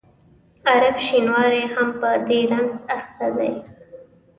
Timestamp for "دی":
3.37-3.53